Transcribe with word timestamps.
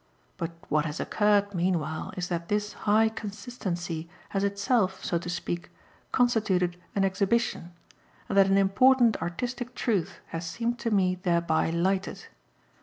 But 0.35 0.53
what 0.67 0.85
has 0.85 0.99
occurred 0.99 1.53
meanwhile 1.53 2.11
is 2.17 2.27
that 2.29 2.47
this 2.49 2.73
high 2.89 3.07
consistency 3.07 4.09
has 4.29 4.43
itself, 4.43 5.05
so 5.05 5.19
to 5.19 5.29
speak, 5.29 5.69
constituted 6.11 6.75
an 6.95 7.03
exhibition, 7.05 7.71
and 8.27 8.35
that 8.35 8.47
an 8.49 8.57
important 8.57 9.21
artistic 9.21 9.75
truth 9.75 10.19
has 10.29 10.43
seemed 10.43 10.79
to 10.79 10.89
me 10.89 11.19
thereby 11.21 11.69
lighted. 11.69 12.25